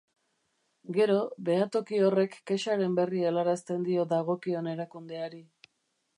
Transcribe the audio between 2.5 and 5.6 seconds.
kexaren berri helarazten dio dagokion erakundeari.